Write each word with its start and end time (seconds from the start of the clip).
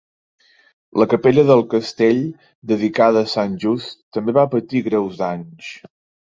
La 1.01 1.05
capella 1.11 1.43
del 1.49 1.61
castell, 1.73 2.23
dedicada 2.73 3.23
a 3.27 3.31
Sant 3.37 3.55
Just, 3.67 3.95
també 4.19 4.37
va 4.41 4.49
patir 4.57 4.85
greus 4.91 5.25
danys. 5.25 5.73